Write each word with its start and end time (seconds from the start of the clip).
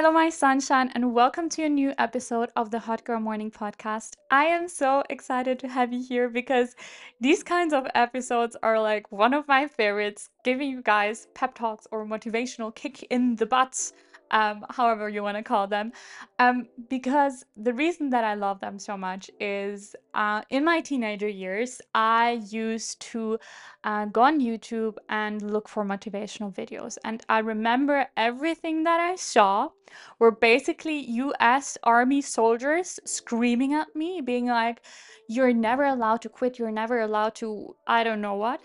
Hello, 0.00 0.12
my 0.12 0.30
sunshine, 0.30 0.92
and 0.94 1.12
welcome 1.12 1.48
to 1.48 1.64
a 1.64 1.68
new 1.68 1.92
episode 1.98 2.50
of 2.54 2.70
the 2.70 2.78
Hot 2.78 3.04
Girl 3.04 3.18
Morning 3.18 3.50
Podcast. 3.50 4.12
I 4.30 4.44
am 4.44 4.68
so 4.68 5.02
excited 5.10 5.58
to 5.58 5.66
have 5.66 5.92
you 5.92 6.00
here 6.00 6.28
because 6.28 6.76
these 7.20 7.42
kinds 7.42 7.74
of 7.74 7.88
episodes 7.96 8.56
are 8.62 8.80
like 8.80 9.10
one 9.10 9.34
of 9.34 9.48
my 9.48 9.66
favorites, 9.66 10.30
giving 10.44 10.70
you 10.70 10.82
guys 10.82 11.26
pep 11.34 11.56
talks 11.56 11.88
or 11.90 12.06
motivational 12.06 12.72
kick 12.72 13.02
in 13.10 13.34
the 13.34 13.46
butts 13.46 13.92
um, 14.30 14.64
however 14.70 15.08
you 15.08 15.22
want 15.22 15.36
to 15.36 15.42
call 15.42 15.66
them. 15.66 15.92
Um, 16.38 16.66
because 16.88 17.44
the 17.56 17.72
reason 17.72 18.10
that 18.10 18.24
I 18.24 18.34
love 18.34 18.60
them 18.60 18.78
so 18.78 18.96
much 18.96 19.30
is 19.40 19.94
uh, 20.14 20.42
in 20.50 20.64
my 20.64 20.80
teenager 20.80 21.28
years, 21.28 21.80
I 21.94 22.40
used 22.48 23.00
to 23.12 23.38
uh, 23.84 24.06
go 24.06 24.22
on 24.22 24.40
YouTube 24.40 24.96
and 25.08 25.42
look 25.42 25.68
for 25.68 25.84
motivational 25.84 26.54
videos. 26.54 26.98
And 27.04 27.22
I 27.28 27.38
remember 27.38 28.06
everything 28.16 28.84
that 28.84 29.00
I 29.00 29.16
saw 29.16 29.70
were 30.18 30.30
basically 30.30 30.98
US 31.22 31.78
Army 31.82 32.20
soldiers 32.20 33.00
screaming 33.04 33.74
at 33.74 33.94
me, 33.94 34.20
being 34.20 34.46
like, 34.46 34.82
You're 35.28 35.52
never 35.52 35.84
allowed 35.84 36.22
to 36.22 36.28
quit, 36.28 36.58
you're 36.58 36.70
never 36.70 37.00
allowed 37.00 37.34
to, 37.36 37.74
I 37.86 38.04
don't 38.04 38.20
know 38.20 38.34
what. 38.34 38.60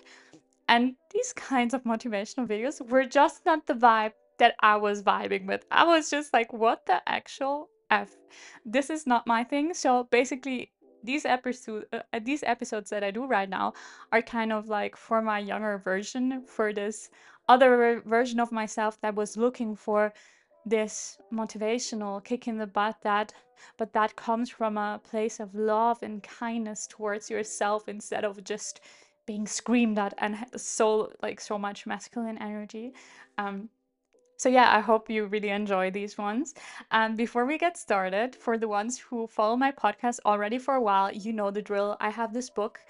And 0.68 0.96
these 1.12 1.34
kinds 1.34 1.74
of 1.74 1.84
motivational 1.84 2.48
videos 2.48 2.82
were 2.90 3.06
just 3.06 3.46
not 3.46 3.66
the 3.68 3.74
vibe 3.74 4.14
that 4.40 4.56
I 4.60 4.78
was 4.78 5.04
vibing 5.04 5.46
with. 5.46 5.66
I 5.72 5.86
was 5.86 6.10
just 6.10 6.34
like, 6.34 6.54
what 6.54 6.86
the 6.86 7.02
actual 7.08 7.70
F? 7.92 8.16
This 8.66 8.90
is 8.90 9.06
not 9.06 9.28
my 9.28 9.44
thing. 9.44 9.74
So 9.74 10.06
basically, 10.12 10.72
these 11.04 11.26
episodes 11.26 11.86
uh, 11.94 12.00
uh, 12.14 12.20
these 12.24 12.44
episodes 12.44 12.90
that 12.90 13.04
I 13.04 13.12
do 13.12 13.26
right 13.26 13.50
now 13.50 13.74
are 14.12 14.22
kind 14.22 14.54
of 14.54 14.68
like 14.68 14.96
for 14.96 15.22
my 15.22 15.40
younger 15.40 15.78
version 15.78 16.44
for 16.48 16.74
this 16.74 17.10
other 17.50 18.02
version 18.06 18.40
of 18.40 18.52
myself 18.52 19.00
that 19.02 19.16
was 19.16 19.36
looking 19.36 19.76
for 19.76 20.14
this 20.66 21.18
motivational 21.32 22.24
kick 22.24 22.48
in 22.48 22.58
the 22.58 22.68
butt 22.68 22.96
that 23.04 23.34
but 23.78 23.92
that 23.94 24.16
comes 24.16 24.50
from 24.50 24.78
a 24.78 25.02
place 25.04 25.42
of 25.42 25.54
love 25.54 26.02
and 26.04 26.24
kindness 26.24 26.88
towards 26.88 27.30
yourself 27.30 27.90
instead 27.90 28.24
of 28.24 28.42
just 28.46 28.80
being 29.26 29.46
screamed 29.46 30.00
at 30.00 30.14
and 30.20 30.38
so 30.56 31.12
like 31.22 31.42
so 31.42 31.58
much 31.58 31.86
masculine 31.86 32.38
energy 32.38 32.94
um 33.38 33.70
so 34.44 34.50
yeah, 34.50 34.76
I 34.76 34.82
hope 34.82 35.10
you 35.10 35.28
really 35.28 35.52
enjoy 35.52 35.90
these 35.90 36.18
ones. 36.18 36.54
And 36.92 37.16
before 37.16 37.46
we 37.46 37.58
get 37.58 37.78
started, 37.78 38.36
for 38.36 38.58
the 38.58 38.68
ones 38.68 39.00
who 39.00 39.26
follow 39.26 39.56
my 39.56 39.72
podcast 39.72 40.20
already 40.26 40.58
for 40.58 40.74
a 40.74 40.82
while, 40.82 41.14
you 41.14 41.32
know 41.32 41.50
the 41.50 41.62
drill. 41.62 41.96
I 42.02 42.10
have 42.10 42.34
this 42.34 42.50
book 42.50 42.82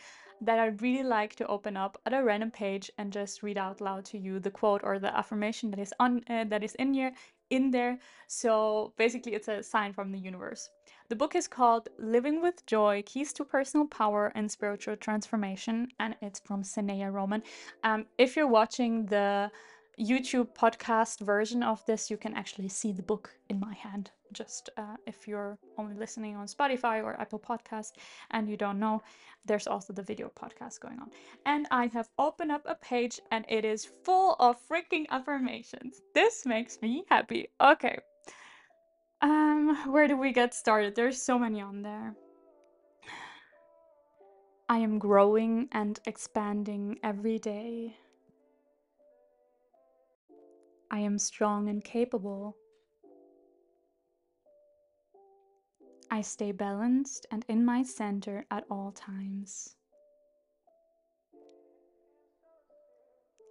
that 0.42 0.58
I 0.58 0.70
really 0.82 1.04
like 1.04 1.36
to 1.36 1.46
open 1.46 1.78
up 1.78 2.02
at 2.08 2.14
a 2.14 2.24
random 2.24 2.50
page 2.50 2.90
and 2.98 3.14
just 3.14 3.44
read 3.44 3.60
out 3.60 3.82
loud 3.82 4.04
to 4.06 4.18
you 4.18 4.40
the 4.40 4.50
quote 4.50 4.82
or 4.84 4.98
the 4.98 5.16
affirmation 5.16 5.70
that 5.70 5.80
is 5.80 5.94
on 6.00 6.24
uh, 6.28 6.46
that 6.46 6.64
is 6.64 6.74
in 6.76 6.92
here 6.92 7.12
in 7.52 7.70
there. 7.70 8.00
So 8.28 8.94
basically, 8.98 9.36
it's 9.36 9.48
a 9.48 9.62
sign 9.62 9.94
from 9.94 10.12
the 10.12 10.18
universe. 10.18 10.72
The 11.10 11.16
book 11.16 11.36
is 11.36 11.48
called 11.48 11.88
Living 12.00 12.42
with 12.42 12.66
Joy 12.66 13.04
Keys 13.06 13.32
to 13.34 13.46
Personal 13.46 13.86
Power 13.86 14.32
and 14.34 14.50
Spiritual 14.50 14.96
Transformation, 14.96 15.90
and 16.00 16.16
it's 16.24 16.40
from 16.40 16.64
Sanaya 16.64 17.14
Roman. 17.14 17.44
Um, 17.84 18.08
if 18.18 18.36
you're 18.36 18.48
watching 18.48 19.06
the 19.06 19.52
YouTube 20.00 20.56
podcast 20.56 21.20
version 21.20 21.64
of 21.64 21.86
this, 21.86 22.10
you 22.10 22.18
can 22.18 22.34
actually 22.34 22.70
see 22.70 22.92
the 22.92 23.04
book 23.04 23.30
in 23.50 23.60
my 23.60 23.74
hand. 23.74 24.12
Just 24.32 24.70
uh, 24.78 24.96
if 25.06 25.28
you're 25.28 25.60
only 25.78 25.96
listening 25.96 26.36
on 26.36 26.48
Spotify 26.48 27.04
or 27.04 27.20
Apple 27.22 27.40
Podcast 27.40 27.92
and 28.32 28.50
you 28.50 28.58
don't 28.58 28.80
know, 28.80 29.02
there's 29.46 29.68
also 29.68 29.94
the 29.94 30.02
video 30.02 30.32
podcast 30.36 30.80
going 30.80 31.00
on. 31.00 31.12
And 31.46 31.68
I 31.70 31.88
have 31.88 32.10
opened 32.18 32.52
up 32.52 32.64
a 32.66 32.76
page 32.76 33.20
and 33.32 33.46
it 33.48 33.66
is 33.66 33.88
full 34.04 34.36
of 34.40 34.58
freaking 34.68 35.06
affirmations. 35.10 36.02
This 36.16 36.46
makes 36.46 36.82
me 36.82 37.04
happy. 37.10 37.50
Okay. 37.62 38.00
Um, 39.22 39.92
where 39.92 40.08
do 40.08 40.18
we 40.18 40.32
get 40.32 40.54
started? 40.54 40.96
There's 40.96 41.22
so 41.22 41.38
many 41.38 41.62
on 41.62 41.84
there. 41.84 42.16
I 44.68 44.80
am 44.80 44.98
growing 44.98 45.68
and 45.72 46.00
expanding 46.06 46.98
every 47.04 47.38
day. 47.38 47.96
I 50.94 51.00
am 51.00 51.18
strong 51.18 51.70
and 51.70 51.84
capable. 51.84 52.56
I 56.12 56.22
stay 56.22 56.52
balanced 56.52 57.26
and 57.32 57.44
in 57.48 57.66
my 57.66 57.82
center 57.82 58.46
at 58.52 58.66
all 58.70 58.92
times. 58.92 59.76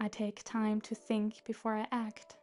I 0.00 0.06
take 0.06 0.44
time 0.44 0.80
to 0.82 0.94
think 0.94 1.42
before 1.44 1.74
I 1.74 1.88
act. 1.90 2.36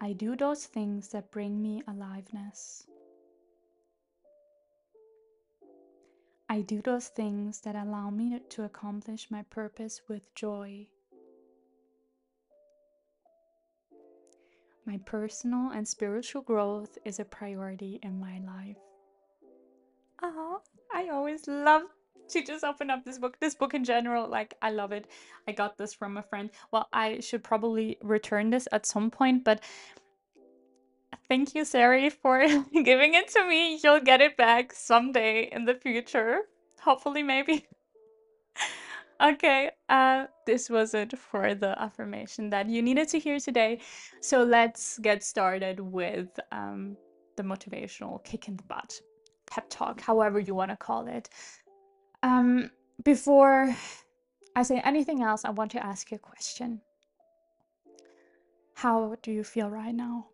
I 0.00 0.12
do 0.12 0.34
those 0.34 0.66
things 0.66 1.10
that 1.10 1.30
bring 1.30 1.62
me 1.62 1.84
aliveness. 1.86 2.84
I 6.48 6.62
do 6.62 6.82
those 6.82 7.06
things 7.06 7.60
that 7.60 7.76
allow 7.76 8.10
me 8.10 8.40
to 8.40 8.64
accomplish 8.64 9.30
my 9.30 9.44
purpose 9.44 10.02
with 10.08 10.34
joy. 10.34 10.88
My 14.86 14.98
personal 15.04 15.70
and 15.70 15.86
spiritual 15.86 16.42
growth 16.42 16.98
is 17.04 17.18
a 17.20 17.24
priority 17.24 17.98
in 18.02 18.18
my 18.18 18.38
life. 18.40 18.76
Oh, 20.22 20.60
I 20.92 21.08
always 21.08 21.46
love 21.48 21.82
to 22.28 22.42
just 22.42 22.64
open 22.64 22.90
up 22.90 23.04
this 23.04 23.18
book. 23.18 23.38
This 23.40 23.54
book 23.54 23.74
in 23.74 23.84
general, 23.84 24.28
like, 24.28 24.54
I 24.62 24.70
love 24.70 24.92
it. 24.92 25.06
I 25.48 25.52
got 25.52 25.76
this 25.76 25.94
from 25.94 26.16
a 26.16 26.22
friend. 26.22 26.50
Well, 26.70 26.88
I 26.92 27.20
should 27.20 27.44
probably 27.44 27.98
return 28.02 28.50
this 28.50 28.68
at 28.72 28.86
some 28.86 29.10
point, 29.10 29.44
but 29.44 29.62
thank 31.28 31.54
you, 31.54 31.64
Sari, 31.64 32.10
for 32.22 32.46
giving 32.72 33.14
it 33.14 33.28
to 33.28 33.48
me. 33.48 33.78
You'll 33.82 34.00
get 34.00 34.20
it 34.20 34.36
back 34.36 34.72
someday 34.72 35.48
in 35.52 35.64
the 35.64 35.74
future. 35.74 36.42
Hopefully, 36.80 37.22
maybe. 37.22 37.66
Okay, 39.22 39.70
uh, 39.88 40.26
this 40.44 40.68
was 40.68 40.92
it 40.92 41.16
for 41.16 41.54
the 41.54 41.80
affirmation 41.80 42.50
that 42.50 42.68
you 42.68 42.82
needed 42.82 43.08
to 43.08 43.18
hear 43.18 43.38
today. 43.38 43.80
So 44.20 44.42
let's 44.42 44.98
get 44.98 45.22
started 45.22 45.78
with 45.78 46.28
um, 46.50 46.96
the 47.36 47.42
motivational 47.44 48.22
kick 48.24 48.48
in 48.48 48.56
the 48.56 48.64
butt, 48.64 49.00
pep 49.46 49.66
talk, 49.70 50.00
however 50.00 50.40
you 50.40 50.54
want 50.54 50.72
to 50.72 50.76
call 50.76 51.06
it. 51.06 51.28
Um, 52.22 52.70
before 53.04 53.74
I 54.56 54.62
say 54.62 54.80
anything 54.80 55.22
else, 55.22 55.44
I 55.44 55.50
want 55.50 55.70
to 55.72 55.84
ask 55.84 56.10
you 56.10 56.16
a 56.16 56.18
question. 56.18 56.80
How 58.74 59.16
do 59.22 59.30
you 59.30 59.44
feel 59.44 59.70
right 59.70 59.94
now? 59.94 60.26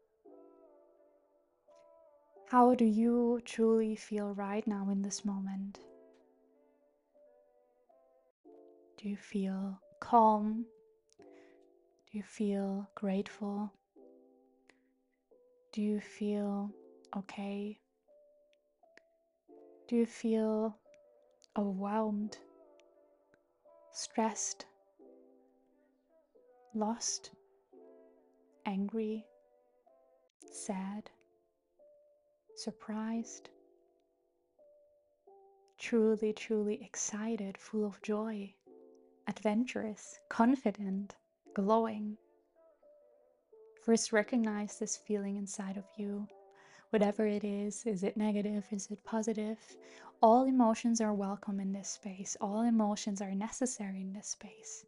How 2.49 2.75
do 2.75 2.85
you 2.85 3.41
truly 3.45 3.95
feel 3.95 4.35
right 4.35 4.67
now 4.67 4.89
in 4.91 5.03
this 5.03 5.25
moment? 5.25 5.79
Do 9.01 9.09
you 9.09 9.17
feel 9.17 9.81
calm? 9.99 10.67
Do 12.11 12.19
you 12.19 12.23
feel 12.23 12.87
grateful? 12.95 13.73
Do 15.73 15.81
you 15.81 16.01
feel 16.01 16.71
okay? 17.17 17.79
Do 19.89 19.97
you 19.97 20.05
feel 20.05 20.77
overwhelmed, 21.57 22.37
stressed, 23.93 24.67
lost, 26.75 27.31
angry, 28.67 29.25
sad, 30.53 31.09
surprised, 32.55 33.49
truly, 35.79 36.35
truly 36.35 36.83
excited, 36.85 37.57
full 37.57 37.87
of 37.87 38.03
joy? 38.03 38.53
Adventurous, 39.31 40.19
confident, 40.29 41.15
glowing. 41.55 42.17
First, 43.81 44.13
recognize 44.13 44.77
this 44.77 44.97
feeling 44.97 45.37
inside 45.37 45.77
of 45.77 45.85
you. 45.97 46.27
Whatever 46.91 47.29
it 47.29 47.45
is, 47.45 47.87
is 47.87 48.03
it 48.03 48.17
negative? 48.17 48.67
Is 48.73 48.91
it 48.91 49.05
positive? 49.05 49.59
All 50.21 50.47
emotions 50.47 51.01
are 51.01 51.15
welcome 51.15 51.61
in 51.61 51.73
this 51.73 51.91
space. 51.91 52.37
All 52.41 52.63
emotions 52.63 53.23
are 53.23 53.31
necessary 53.31 54.01
in 54.01 54.13
this 54.13 54.27
space. 54.27 54.85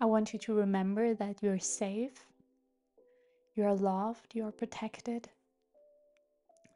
I 0.00 0.04
want 0.04 0.32
you 0.32 0.38
to 0.38 0.54
remember 0.54 1.12
that 1.14 1.42
you're 1.42 1.58
safe, 1.58 2.24
you're 3.56 3.74
loved, 3.74 4.32
you're 4.32 4.52
protected. 4.52 5.28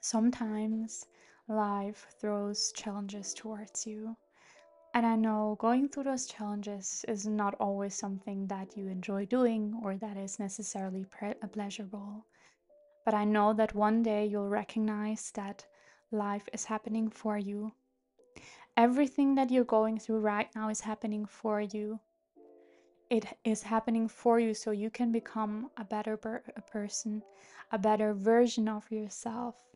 Sometimes 0.00 1.06
life 1.46 2.08
throws 2.20 2.72
challenges 2.72 3.32
towards 3.32 3.86
you. 3.86 4.16
And 4.96 5.06
I 5.06 5.14
know 5.14 5.54
going 5.60 5.88
through 5.90 6.02
those 6.04 6.26
challenges 6.26 7.04
is 7.06 7.24
not 7.24 7.54
always 7.60 7.94
something 7.94 8.48
that 8.48 8.76
you 8.76 8.88
enjoy 8.88 9.26
doing 9.26 9.78
or 9.84 9.96
that 9.98 10.16
is 10.16 10.40
necessarily 10.40 11.04
pre- 11.04 11.34
pleasurable. 11.52 12.26
But 13.04 13.14
I 13.14 13.24
know 13.24 13.52
that 13.54 13.74
one 13.74 14.02
day 14.02 14.26
you'll 14.26 14.48
recognize 14.48 15.30
that 15.32 15.66
life 16.10 16.48
is 16.52 16.64
happening 16.64 17.10
for 17.10 17.38
you. 17.38 17.74
Everything 18.76 19.34
that 19.34 19.50
you're 19.50 19.64
going 19.64 19.98
through 19.98 20.20
right 20.20 20.48
now 20.54 20.70
is 20.70 20.80
happening 20.80 21.26
for 21.26 21.60
you. 21.60 22.00
it 23.10 23.36
is 23.44 23.62
happening 23.64 24.08
for 24.08 24.38
you 24.38 24.54
so 24.54 24.70
you 24.70 24.90
can 24.90 25.10
become 25.12 25.70
a 25.76 25.84
better 25.84 26.16
per- 26.16 26.42
a 26.56 26.62
person, 26.62 27.22
a 27.72 27.78
better 27.78 28.14
version 28.14 28.68
of 28.68 28.90
yourself. 28.92 29.75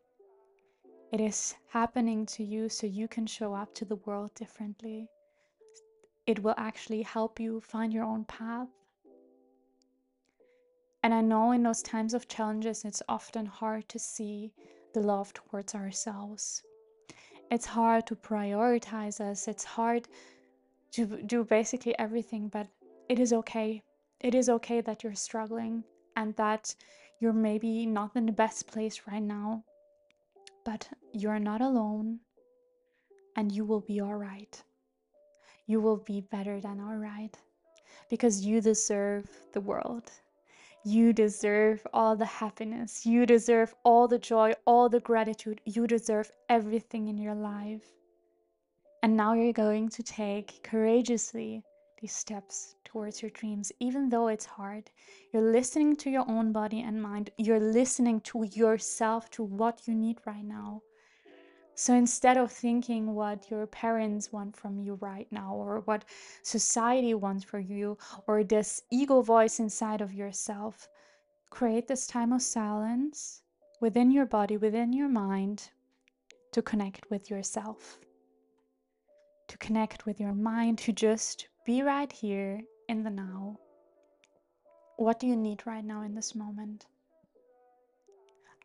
It 1.13 1.21
is 1.21 1.57
happening 1.69 2.25
to 2.27 2.45
you 2.45 2.69
so 2.69 2.87
you 2.87 3.09
can 3.09 3.27
show 3.27 3.53
up 3.53 3.75
to 3.75 3.85
the 3.85 3.97
world 3.97 4.33
differently. 4.37 5.09
It 6.27 6.41
will 6.41 6.55
actually 6.57 7.03
help 7.03 7.41
you 7.41 7.61
find 7.61 7.93
your 7.93 8.05
own 8.05 8.25
path. 8.27 8.69
And 11.03 11.13
I 11.13 11.21
know 11.21 11.51
in 11.51 11.65
those 11.65 11.83
times 11.83 12.15
of 12.15 12.29
challenges, 12.29 12.85
it's 12.85 13.03
often 13.09 13.47
hard 13.47 13.89
to 13.89 13.99
see 13.99 14.53
the 14.95 15.01
love 15.01 15.35
towards 15.35 15.75
ourselves. 15.75 16.63
It's 17.51 17.67
hard 17.67 18.07
to 18.07 18.15
prioritize 18.15 19.21
us. 19.21 19.49
It's 19.49 19.65
hard 19.65 20.07
to 20.93 21.07
do 21.23 21.43
basically 21.43 21.99
everything, 21.99 22.49
but 22.49 22.69
it 23.09 23.19
is 23.19 23.33
okay. 23.33 23.83
It 24.21 24.37
is 24.37 24.49
okay 24.49 24.81
that 24.83 25.03
you're 25.03 25.17
struggling 25.17 25.83
and 26.15 26.37
that 26.37 26.73
you're 27.19 27.33
maybe 27.33 27.87
not 27.87 28.15
in 28.15 28.27
the 28.27 28.33
best 28.33 28.69
place 28.69 29.03
right 29.11 29.23
now, 29.23 29.65
but 30.71 30.89
you're 31.13 31.41
not 31.41 31.61
alone 31.61 32.21
and 33.37 33.51
you 33.51 33.65
will 33.65 33.81
be 33.81 33.99
all 34.01 34.15
right. 34.15 34.63
You 35.67 35.81
will 35.81 35.97
be 35.97 36.21
better 36.21 36.61
than 36.61 36.79
all 36.79 36.95
right 36.95 37.37
because 38.09 38.47
you 38.47 38.61
deserve 38.61 39.29
the 39.53 39.61
world. 39.61 40.13
You 40.85 41.13
deserve 41.13 41.85
all 41.93 42.15
the 42.15 42.33
happiness. 42.43 43.05
You 43.05 43.27
deserve 43.27 43.75
all 43.85 44.07
the 44.07 44.21
joy, 44.21 44.53
all 44.65 44.89
the 44.89 45.01
gratitude. 45.01 45.61
You 45.65 45.89
deserve 45.89 46.31
everything 46.49 47.09
in 47.09 47.19
your 47.19 47.35
life. 47.35 47.87
And 49.03 49.17
now 49.17 49.33
you're 49.35 49.53
going 49.53 49.89
to 49.89 50.05
take 50.05 50.63
courageously 50.63 51.65
these 52.01 52.13
steps 52.13 52.75
towards 52.85 53.21
your 53.23 53.31
dreams, 53.31 53.73
even 53.79 54.09
though 54.09 54.29
it's 54.29 54.47
hard. 54.47 54.91
You're 55.33 55.53
listening 55.53 55.97
to 55.97 56.11
your 56.11 56.29
own 56.29 56.53
body 56.53 56.81
and 56.81 57.03
mind. 57.03 57.31
You're 57.37 57.61
listening 57.61 58.21
to 58.23 58.45
yourself, 58.45 59.31
to 59.33 59.43
what 59.43 59.87
you 59.87 59.95
need 59.95 60.19
right 60.27 60.45
now. 60.45 60.83
So 61.75 61.95
instead 61.95 62.37
of 62.37 62.53
thinking 62.53 63.15
what 63.15 63.51
your 63.51 63.67
parents 63.67 64.33
want 64.33 64.57
from 64.57 64.79
you 64.79 64.95
right 65.01 65.27
now, 65.31 65.55
or 65.55 65.81
what 65.81 66.05
society 66.43 67.15
wants 67.15 67.45
for 67.45 67.59
you, 67.59 67.97
or 68.27 68.45
this 68.45 68.83
ego 68.91 69.23
voice 69.23 69.61
inside 69.61 70.01
of 70.01 70.13
yourself, 70.13 70.89
create 71.51 71.89
this 71.89 72.07
time 72.07 72.33
of 72.33 72.43
silence 72.43 73.43
within 73.81 74.11
your 74.11 74.27
body, 74.27 74.57
within 74.57 74.93
your 74.93 75.09
mind, 75.09 75.71
to 76.53 76.61
connect 76.61 77.09
with 77.11 77.31
yourself, 77.31 77.99
to 79.49 79.57
connect 79.59 80.07
with 80.07 80.21
your 80.21 80.35
mind, 80.35 80.79
to 80.79 80.93
just 80.93 81.49
be 81.71 81.83
right 81.83 82.11
here 82.11 82.61
in 82.89 83.05
the 83.05 83.11
now. 83.11 83.57
What 84.97 85.21
do 85.21 85.29
you 85.29 85.37
need 85.37 85.65
right 85.67 85.85
now 85.85 86.03
in 86.03 86.17
this 86.17 86.35
moment? 86.35 86.87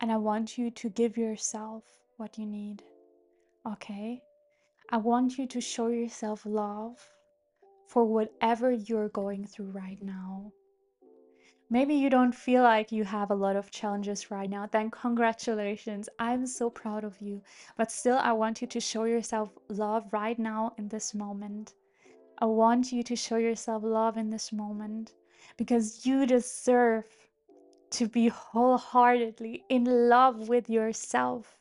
And 0.02 0.12
I 0.12 0.18
want 0.18 0.58
you 0.58 0.72
to 0.72 0.90
give 0.90 1.16
yourself 1.16 1.84
what 2.18 2.40
you 2.40 2.48
need. 2.48 2.82
Okay? 3.64 4.24
I 4.90 4.98
want 4.98 5.38
you 5.38 5.46
to 5.46 5.62
show 5.62 5.90
yourself 5.90 6.48
love 6.48 6.98
for 7.86 8.06
whatever 8.06 8.72
you're 8.72 9.10
going 9.10 9.46
through 9.46 9.70
right 9.70 10.02
now. 10.02 10.52
Maybe 11.70 11.94
you 11.94 12.10
don't 12.10 12.34
feel 12.34 12.64
like 12.64 12.92
you 12.92 13.04
have 13.04 13.30
a 13.30 13.36
lot 13.36 13.56
of 13.56 13.70
challenges 13.70 14.32
right 14.32 14.50
now, 14.50 14.66
then 14.66 14.90
congratulations. 14.90 16.10
I'm 16.18 16.48
so 16.48 16.72
proud 16.72 17.04
of 17.04 17.22
you. 17.22 17.44
But 17.78 17.92
still, 17.92 18.18
I 18.18 18.32
want 18.32 18.64
you 18.64 18.68
to 18.68 18.80
show 18.80 19.04
yourself 19.04 19.52
love 19.70 20.12
right 20.12 20.40
now 20.40 20.74
in 20.80 20.88
this 20.88 21.14
moment. 21.14 21.76
I 22.40 22.46
want 22.46 22.92
you 22.92 23.04
to 23.04 23.16
show 23.16 23.38
yourself 23.38 23.84
love 23.84 24.18
in 24.18 24.30
this 24.30 24.52
moment 24.52 25.14
because 25.58 26.06
you 26.06 26.26
deserve 26.26 27.06
to 27.92 28.08
be 28.08 28.28
wholeheartedly 28.28 29.64
in 29.70 30.10
love 30.10 30.50
with 30.50 30.70
yourself. 30.70 31.58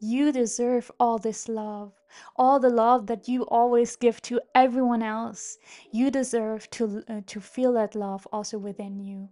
You 0.00 0.32
deserve 0.32 0.90
all 0.98 1.18
this 1.18 1.48
love, 1.48 1.92
all 2.36 2.60
the 2.60 2.70
love 2.70 3.06
that 3.08 3.28
you 3.28 3.42
always 3.42 3.96
give 3.96 4.22
to 4.22 4.40
everyone 4.54 5.02
else. 5.02 5.58
You 5.90 6.10
deserve 6.10 6.70
to 6.70 7.02
uh, 7.08 7.20
to 7.26 7.40
feel 7.40 7.72
that 7.74 7.94
love 7.94 8.26
also 8.32 8.58
within 8.58 9.00
you. 9.00 9.28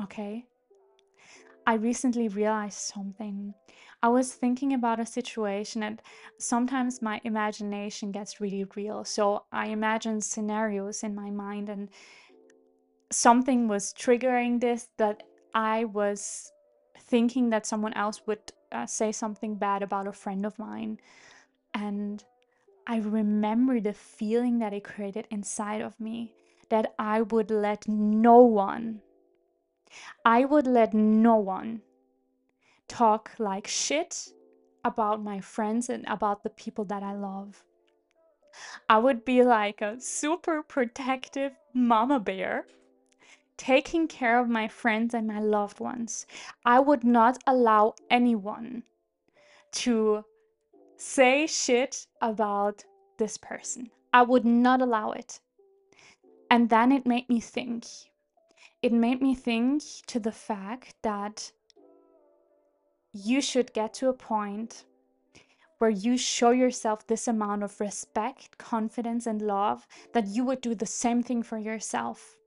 Okay? 0.00 0.46
I 1.66 1.74
recently 1.74 2.28
realized 2.28 2.78
something. 2.78 3.52
I 4.02 4.08
was 4.08 4.32
thinking 4.32 4.72
about 4.72 5.00
a 5.00 5.06
situation 5.06 5.82
and 5.82 6.00
sometimes 6.38 7.02
my 7.02 7.20
imagination 7.24 8.12
gets 8.12 8.40
really 8.40 8.64
real. 8.76 9.04
So 9.04 9.44
I 9.50 9.68
imagine 9.68 10.20
scenarios 10.20 11.02
in 11.02 11.14
my 11.14 11.30
mind 11.30 11.68
and 11.68 11.88
something 13.10 13.66
was 13.68 13.92
triggering 13.94 14.60
this 14.60 14.88
that 14.98 15.24
I 15.54 15.84
was 15.84 16.52
thinking 16.96 17.50
that 17.50 17.66
someone 17.66 17.94
else 17.94 18.22
would 18.26 18.52
uh, 18.70 18.86
say 18.86 19.10
something 19.12 19.56
bad 19.56 19.82
about 19.82 20.06
a 20.06 20.12
friend 20.12 20.46
of 20.46 20.58
mine. 20.58 21.00
And 21.74 22.22
I 22.86 22.98
remember 22.98 23.80
the 23.80 23.92
feeling 23.94 24.58
that 24.60 24.72
it 24.72 24.84
created 24.84 25.26
inside 25.30 25.80
of 25.80 25.98
me 26.00 26.34
that 26.68 26.94
I 26.98 27.22
would 27.22 27.50
let 27.50 27.88
no 27.88 28.38
one, 28.38 29.00
I 30.24 30.44
would 30.44 30.66
let 30.66 30.94
no 30.94 31.36
one 31.36 31.82
talk 32.88 33.30
like 33.38 33.66
shit 33.66 34.32
about 34.84 35.22
my 35.22 35.40
friends 35.40 35.88
and 35.88 36.04
about 36.06 36.42
the 36.42 36.50
people 36.50 36.84
that 36.86 37.02
I 37.02 37.14
love. 37.14 37.62
I 38.88 38.98
would 38.98 39.24
be 39.24 39.42
like 39.42 39.80
a 39.80 40.00
super 40.00 40.62
protective 40.62 41.52
mama 41.74 42.18
bear 42.18 42.66
taking 43.58 44.06
care 44.08 44.38
of 44.38 44.48
my 44.48 44.68
friends 44.68 45.12
and 45.12 45.26
my 45.26 45.40
loved 45.40 45.80
ones. 45.80 46.26
I 46.64 46.80
would 46.80 47.04
not 47.04 47.42
allow 47.46 47.94
anyone 48.08 48.84
to 49.72 50.24
say 50.96 51.46
shit 51.46 52.06
about 52.22 52.84
this 53.18 53.36
person. 53.36 53.90
I 54.12 54.22
would 54.22 54.44
not 54.44 54.80
allow 54.80 55.10
it. 55.10 55.40
And 56.50 56.70
then 56.70 56.92
it 56.92 57.04
made 57.04 57.28
me 57.28 57.40
think. 57.40 57.84
It 58.80 58.92
made 58.92 59.20
me 59.20 59.34
think 59.34 59.82
to 60.06 60.20
the 60.20 60.32
fact 60.32 60.94
that 61.02 61.52
you 63.24 63.40
should 63.40 63.72
get 63.72 63.94
to 63.94 64.08
a 64.08 64.12
point 64.12 64.84
where 65.78 65.90
you 65.90 66.18
show 66.18 66.50
yourself 66.50 67.06
this 67.06 67.28
amount 67.28 67.62
of 67.62 67.80
respect, 67.80 68.58
confidence, 68.58 69.26
and 69.26 69.40
love 69.40 69.86
that 70.12 70.26
you 70.26 70.44
would 70.44 70.60
do 70.60 70.74
the 70.74 70.86
same 70.86 71.22
thing 71.22 71.42
for 71.42 71.58
yourself 71.58 72.38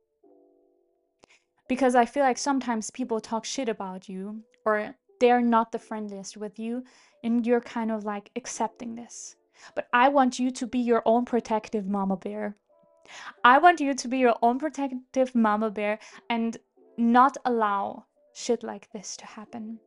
because 1.71 1.95
I 1.95 2.03
feel 2.03 2.23
like 2.23 2.37
sometimes 2.37 2.91
people 2.91 3.21
talk 3.21 3.45
shit 3.45 3.69
about 3.69 4.09
you 4.09 4.41
or 4.65 4.93
they're 5.21 5.39
not 5.39 5.71
the 5.71 5.79
friendliest 5.79 6.35
with 6.35 6.59
you 6.59 6.83
and 7.23 7.47
you're 7.47 7.61
kind 7.61 7.93
of 7.93 8.03
like 8.03 8.29
accepting 8.35 8.95
this. 8.95 9.37
But 9.73 9.87
I 9.93 10.09
want 10.09 10.37
you 10.37 10.51
to 10.51 10.67
be 10.67 10.79
your 10.79 11.01
own 11.05 11.23
protective 11.23 11.87
mama 11.87 12.17
bear. 12.17 12.57
I 13.45 13.57
want 13.57 13.79
you 13.79 13.93
to 13.93 14.07
be 14.09 14.17
your 14.17 14.35
own 14.41 14.59
protective 14.59 15.33
mama 15.33 15.71
bear 15.71 15.99
and 16.29 16.57
not 16.97 17.37
allow 17.45 18.03
shit 18.33 18.63
like 18.63 18.91
this 18.91 19.15
to 19.15 19.25
happen. 19.25 19.79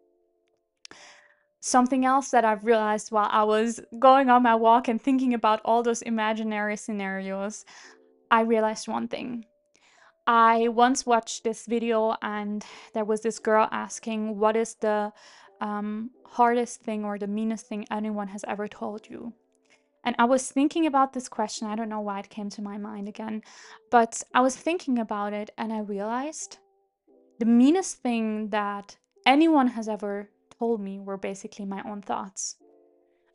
Something 1.67 2.05
else 2.05 2.29
that 2.29 2.45
I've 2.45 2.67
realized 2.67 3.11
while 3.11 3.31
I 3.33 3.43
was 3.43 3.81
going 3.99 4.29
on 4.29 4.43
my 4.43 4.55
walk 4.55 4.87
and 4.87 5.01
thinking 5.01 5.33
about 5.33 5.63
all 5.65 5.83
those 5.83 6.03
imaginary 6.03 6.77
scenarios, 6.77 7.65
I 8.31 8.43
realized 8.43 8.87
one 8.87 9.09
thing 9.09 9.47
I 10.27 10.69
once 10.69 11.07
watched 11.07 11.43
this 11.43 11.65
video 11.65 12.17
and 12.21 12.63
there 12.93 13.07
was 13.07 13.23
this 13.23 13.39
girl 13.39 13.67
asking, 13.73 14.39
What 14.39 14.57
is 14.57 14.75
the 14.75 15.11
um, 15.63 16.11
hardest 16.27 16.83
thing 16.83 17.03
or 17.03 17.19
the 17.19 17.27
meanest 17.27 17.67
thing 17.67 17.87
anyone 17.91 18.29
has 18.29 18.45
ever 18.47 18.69
told 18.69 19.09
you? 19.09 19.33
And 20.05 20.15
I 20.19 20.27
was 20.27 20.51
thinking 20.51 20.85
about 20.85 21.15
this 21.15 21.31
question. 21.31 21.67
I 21.67 21.77
don't 21.77 21.89
know 21.89 22.01
why 22.01 22.19
it 22.21 22.29
came 22.29 22.51
to 22.51 22.61
my 22.61 22.77
mind 22.77 23.09
again, 23.09 23.41
but 23.91 24.23
I 24.35 24.43
was 24.43 24.55
thinking 24.55 24.99
about 24.99 25.33
it 25.33 25.49
and 25.57 25.73
I 25.73 25.79
realized 25.79 26.59
the 27.39 27.47
meanest 27.47 28.03
thing 28.03 28.51
that 28.51 28.99
anyone 29.25 29.69
has 29.69 29.89
ever 29.89 30.29
told 30.59 30.81
me 30.81 30.99
were 31.01 31.17
basically 31.17 31.65
my 31.65 31.83
own 31.85 32.03
thoughts 32.03 32.57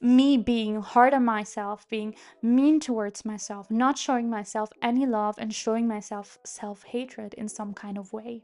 me 0.01 0.37
being 0.37 0.81
hard 0.81 1.13
on 1.13 1.25
myself, 1.25 1.87
being 1.89 2.15
mean 2.41 2.79
towards 2.79 3.25
myself, 3.25 3.69
not 3.69 3.97
showing 3.97 4.29
myself 4.29 4.69
any 4.81 5.05
love, 5.05 5.35
and 5.37 5.53
showing 5.53 5.87
myself 5.87 6.37
self 6.45 6.83
hatred 6.83 7.33
in 7.33 7.49
some 7.49 7.73
kind 7.73 7.97
of 7.97 8.13
way. 8.13 8.43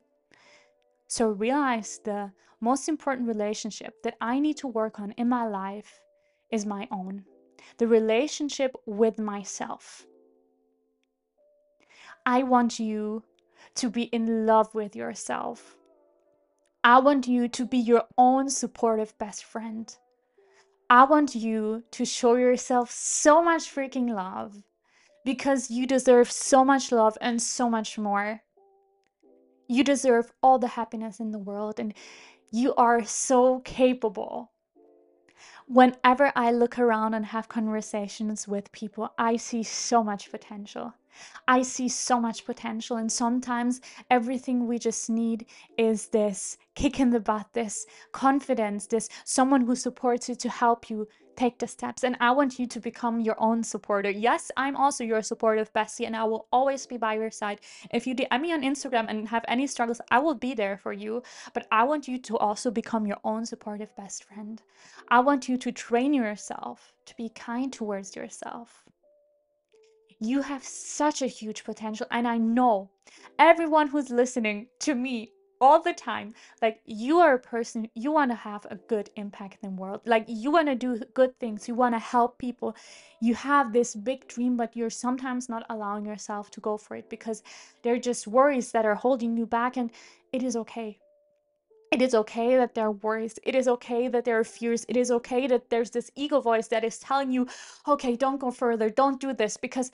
So 1.08 1.30
realize 1.30 2.00
the 2.04 2.32
most 2.60 2.90
important 2.90 3.28
relationship 3.28 3.94
that 4.04 4.16
I 4.20 4.40
need 4.40 4.58
to 4.58 4.68
work 4.68 5.00
on 5.00 5.12
in 5.14 5.30
my 5.30 5.48
life 5.48 6.02
is 6.52 6.66
my 6.66 6.88
own 6.92 7.24
the 7.78 7.88
relationship 7.88 8.76
with 8.86 9.18
myself. 9.18 10.06
I 12.26 12.44
want 12.44 12.80
you 12.80 13.24
to 13.76 13.90
be 13.90 14.04
in 14.04 14.46
love 14.46 14.74
with 14.76 14.96
yourself. 14.96 15.78
I 16.86 17.00
want 17.00 17.28
you 17.28 17.48
to 17.48 17.66
be 17.66 17.80
your 17.80 18.04
own 18.16 18.48
supportive 18.48 19.18
best 19.18 19.44
friend. 19.44 19.92
I 20.88 21.06
want 21.06 21.34
you 21.34 21.84
to 21.90 22.06
show 22.06 22.36
yourself 22.36 22.92
so 22.92 23.42
much 23.42 23.74
freaking 23.74 24.14
love 24.14 24.62
because 25.26 25.72
you 25.72 25.88
deserve 25.88 26.30
so 26.30 26.64
much 26.64 26.92
love 26.92 27.18
and 27.20 27.42
so 27.42 27.72
much 27.72 27.98
more. 27.98 28.44
You 29.68 29.84
deserve 29.84 30.32
all 30.44 30.60
the 30.60 30.68
happiness 30.68 31.20
in 31.20 31.32
the 31.32 31.40
world, 31.40 31.80
and 31.80 31.92
you 32.52 32.76
are 32.76 33.04
so 33.04 33.62
capable. 33.62 34.52
Whenever 35.68 36.32
I 36.36 36.52
look 36.52 36.78
around 36.78 37.16
and 37.16 37.26
have 37.26 37.50
conversations 37.50 38.48
with 38.48 38.72
people, 38.72 39.12
I 39.18 39.38
see 39.38 39.64
so 39.64 40.04
much 40.04 40.30
potential. 40.30 40.94
I 41.48 41.62
see 41.62 41.90
so 41.90 42.20
much 42.20 42.46
potential, 42.46 42.98
and 42.98 43.12
sometimes 43.12 43.82
everything 44.10 44.68
we 44.68 44.80
just 44.80 45.10
need 45.10 45.46
is 45.78 46.08
this 46.08 46.58
kick 46.76 47.00
in 47.00 47.10
the 47.10 47.20
butt, 47.20 47.48
this 47.54 47.86
confidence, 48.12 48.88
this 48.88 49.10
someone 49.24 49.62
who 49.62 49.76
supports 49.76 50.30
you 50.30 50.36
to 50.36 50.50
help 50.50 50.90
you 50.90 51.08
take 51.36 51.60
the 51.60 51.68
steps. 51.68 52.04
And 52.04 52.16
I 52.20 52.32
want 52.32 52.60
you 52.60 52.68
to 52.68 52.80
become 52.80 53.20
your 53.20 53.36
own 53.40 53.64
supporter. 53.64 54.10
Yes, 54.10 54.52
I'm 54.58 54.76
also 54.76 55.04
your 55.04 55.22
supportive 55.22 55.72
bestie, 55.74 56.06
and 56.06 56.16
I 56.16 56.24
will 56.24 56.48
always 56.52 56.86
be 56.86 56.98
by 56.98 57.16
your 57.16 57.32
side. 57.32 57.62
If 57.92 58.08
you 58.08 58.16
DM 58.16 58.42
me 58.42 58.54
on 58.54 58.62
Instagram 58.62 59.06
and 59.10 59.28
have 59.28 59.46
any 59.48 59.68
struggles, 59.68 60.02
I 60.12 60.20
will 60.20 60.36
be 60.36 60.54
there 60.54 60.78
for 60.78 60.94
you. 60.94 61.24
But 61.54 61.68
I 61.72 61.84
want 61.84 62.08
you 62.08 62.18
to 62.20 62.38
also 62.38 62.72
become 62.72 63.06
your 63.06 63.20
own 63.24 63.46
supportive 63.46 63.96
best 63.96 64.24
friend. 64.24 64.62
I 65.10 65.20
want 65.20 65.48
you 65.48 65.58
to 65.58 65.72
train 65.72 66.14
yourself 66.14 66.94
to 67.06 67.16
be 67.16 67.30
kind 67.30 67.72
towards 67.72 68.16
yourself. 68.16 68.84
You 70.20 70.42
have 70.42 70.64
such 70.64 71.22
a 71.22 71.28
huge 71.28 71.64
potential, 71.64 72.08
and 72.10 72.28
I 72.28 72.38
know 72.38 72.90
everyone 73.38 73.88
who's 73.88 74.10
listening 74.10 74.68
to 74.80 74.96
me 74.96 75.32
all 75.62 75.82
the 75.82 75.94
time 75.94 76.34
like 76.62 76.82
you 76.86 77.20
are 77.20 77.36
a 77.36 77.40
person 77.40 77.90
you 77.96 78.12
want 78.12 78.30
to 78.30 78.36
have 78.36 78.66
a 78.70 78.76
good 78.76 79.10
impact 79.16 79.58
in 79.64 79.70
the 79.70 79.82
world. 79.82 80.02
Like 80.06 80.26
you 80.28 80.52
want 80.52 80.68
to 80.68 80.76
do 80.76 81.00
good 81.14 81.38
things 81.40 81.68
you 81.68 81.76
want 81.76 81.96
to 81.96 82.00
help 82.00 82.38
people. 82.38 82.76
You 83.22 83.36
have 83.36 83.72
this 83.72 83.96
big 83.96 84.28
dream 84.28 84.58
but 84.58 84.76
you're 84.76 84.90
sometimes 84.90 85.50
not 85.50 85.66
allowing 85.70 86.06
yourself 86.06 86.52
to 86.52 86.60
go 86.60 86.78
for 86.78 86.96
it 86.96 87.10
because 87.10 87.42
they're 87.84 88.00
just 88.00 88.28
worries 88.28 88.72
that 88.72 88.86
are 88.86 88.96
holding 88.96 89.38
you 89.38 89.46
back 89.46 89.78
and 89.78 89.92
it 90.34 90.44
is 90.44 90.56
okay 90.56 91.00
it 91.92 92.02
is 92.02 92.16
okay 92.16 92.56
that 92.58 92.74
there 92.74 92.88
are 92.88 92.92
worries 92.92 93.40
it 93.44 93.56
is 93.56 93.68
okay 93.68 94.08
that 94.08 94.26
there 94.26 94.40
are 94.40 94.44
fears 94.44 94.86
it 94.90 94.98
is 94.98 95.12
okay 95.12 95.48
that 95.48 95.70
there's 95.70 95.92
this 95.92 96.12
ego 96.16 96.42
voice 96.42 96.68
that 96.68 96.84
is 96.84 97.00
telling 97.00 97.32
you 97.32 97.48
okay 97.88 98.16
don't 98.16 98.40
go 98.40 98.52
further 98.52 98.90
don't 98.90 99.22
do 99.22 99.34
this 99.34 99.58
because 99.58 99.92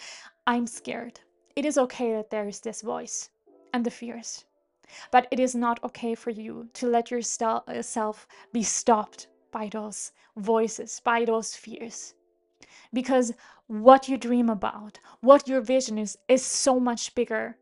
i'm 0.48 0.66
scared 0.68 1.20
it 1.56 1.66
is 1.66 1.78
okay 1.78 2.14
that 2.14 2.30
there 2.30 2.48
is 2.48 2.60
this 2.62 2.82
voice 2.82 3.30
and 3.74 3.86
the 3.86 3.92
fears 3.92 4.46
but 5.12 5.28
it 5.32 5.40
is 5.40 5.56
not 5.56 5.84
okay 5.84 6.16
for 6.16 6.32
you 6.32 6.68
to 6.74 6.88
let 6.88 7.12
yourself 7.12 7.64
uh, 7.68 8.14
be 8.52 8.64
stopped 8.64 9.28
by 9.52 9.70
those 9.70 10.12
voices, 10.36 11.00
by 11.04 11.26
those 11.26 11.56
fears. 11.56 12.14
Because 12.94 13.34
what 13.68 14.10
you 14.10 14.18
dream 14.18 14.50
about, 14.50 15.00
what 15.22 15.48
your 15.48 15.62
vision 15.62 15.98
is, 15.98 16.18
is 16.28 16.44
so 16.46 16.80
much 16.80 17.16
bigger. 17.16 17.58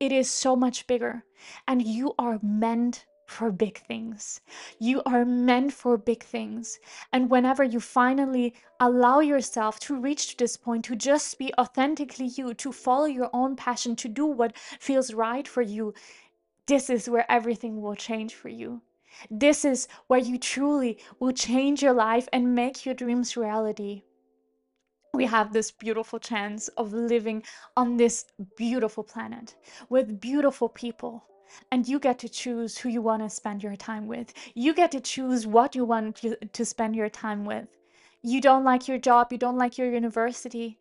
It 0.00 0.12
is 0.12 0.30
so 0.30 0.56
much 0.56 0.86
bigger. 0.86 1.24
And 1.66 1.82
you 1.82 2.14
are 2.18 2.38
meant 2.42 3.06
for 3.28 3.52
big 3.52 3.78
things. 3.78 4.40
You 4.78 5.02
are 5.04 5.24
meant 5.24 5.72
for 5.72 5.98
big 5.98 6.22
things. 6.24 6.78
And 7.12 7.30
whenever 7.30 7.62
you 7.62 7.78
finally 7.78 8.54
allow 8.80 9.20
yourself 9.20 9.78
to 9.80 9.94
reach 9.94 10.28
to 10.28 10.36
this 10.38 10.56
point, 10.56 10.86
to 10.86 10.96
just 10.96 11.38
be 11.38 11.52
authentically 11.58 12.26
you, 12.26 12.54
to 12.54 12.72
follow 12.72 13.04
your 13.04 13.30
own 13.32 13.54
passion, 13.54 13.96
to 13.96 14.08
do 14.08 14.24
what 14.24 14.56
feels 14.56 15.12
right 15.12 15.46
for 15.46 15.62
you, 15.62 15.94
this 16.66 16.88
is 16.90 17.08
where 17.08 17.30
everything 17.30 17.82
will 17.82 17.94
change 17.94 18.34
for 18.34 18.48
you. 18.48 18.80
This 19.30 19.64
is 19.64 19.88
where 20.06 20.20
you 20.20 20.38
truly 20.38 20.98
will 21.20 21.32
change 21.32 21.82
your 21.82 21.92
life 21.92 22.28
and 22.32 22.54
make 22.54 22.86
your 22.86 22.94
dreams 22.94 23.36
reality. 23.36 24.02
We 25.12 25.26
have 25.26 25.52
this 25.52 25.70
beautiful 25.70 26.18
chance 26.18 26.68
of 26.68 26.92
living 26.92 27.42
on 27.76 27.96
this 27.96 28.26
beautiful 28.56 29.04
planet 29.04 29.56
with 29.88 30.20
beautiful 30.20 30.68
people. 30.68 31.24
And 31.70 31.88
you 31.88 31.98
get 31.98 32.18
to 32.20 32.28
choose 32.28 32.78
who 32.78 32.88
you 32.88 33.02
want 33.02 33.22
to 33.22 33.30
spend 33.30 33.62
your 33.62 33.76
time 33.76 34.06
with. 34.06 34.32
You 34.54 34.74
get 34.74 34.92
to 34.92 35.00
choose 35.00 35.46
what 35.46 35.74
you 35.74 35.84
want 35.84 36.16
to, 36.52 36.64
spend 36.64 36.96
your 36.96 37.08
time 37.08 37.44
with. 37.44 37.68
You 38.22 38.40
don't 38.40 38.64
like 38.64 38.88
your 38.88 38.98
job, 38.98 39.32
you 39.32 39.38
don't 39.38 39.58
like 39.58 39.78
your 39.78 39.90
university, 39.92 40.78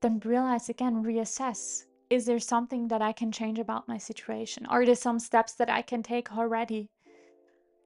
then 0.00 0.20
realize 0.24 0.68
again, 0.68 1.04
reassess 1.04 1.84
is 2.12 2.26
there 2.26 2.38
something 2.38 2.88
that 2.88 3.00
I 3.00 3.12
can 3.12 3.32
change 3.32 3.58
about 3.58 3.88
my 3.88 3.96
situation? 3.96 4.66
Are 4.66 4.84
there 4.84 4.94
some 4.94 5.18
steps 5.18 5.54
that 5.54 5.70
I 5.70 5.80
can 5.80 6.02
take 6.02 6.36
already? 6.36 6.90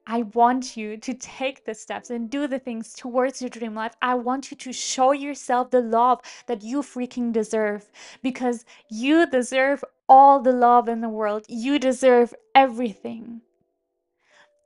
I 0.05 0.23
want 0.33 0.75
you 0.75 0.97
to 0.97 1.13
take 1.13 1.63
the 1.63 1.73
steps 1.73 2.09
and 2.09 2.29
do 2.29 2.45
the 2.45 2.59
things 2.59 2.93
towards 2.93 3.41
your 3.41 3.49
dream 3.49 3.73
life. 3.73 3.95
I 4.01 4.15
want 4.15 4.51
you 4.51 4.57
to 4.57 4.73
show 4.73 5.13
yourself 5.13 5.71
the 5.71 5.79
love 5.79 6.19
that 6.47 6.61
you 6.61 6.81
freaking 6.81 7.31
deserve 7.31 7.89
because 8.21 8.65
you 8.89 9.25
deserve 9.27 9.81
all 10.09 10.39
the 10.39 10.51
love 10.51 10.87
in 10.87 11.01
the 11.01 11.09
world. 11.09 11.45
You 11.47 11.79
deserve 11.79 12.33
everything. 12.55 13.41